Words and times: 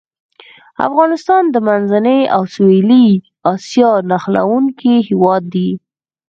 افغانستان 0.87 1.43
د 1.53 1.55
منځنۍ 1.67 2.21
او 2.35 2.41
سویلي 2.55 3.07
اسیا 3.53 3.91
نښلوونکی 4.09 4.95
هېواد 5.09 5.43
دی. 5.53 5.69